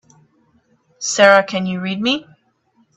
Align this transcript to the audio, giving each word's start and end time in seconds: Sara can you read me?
Sara 0.97 1.43
can 1.43 1.67
you 1.67 1.79
read 1.79 2.01
me? 2.01 2.25